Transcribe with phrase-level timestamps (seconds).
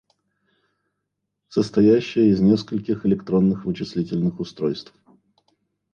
[1.47, 4.95] Состоящая из нескольких электронных вычислительных устройств.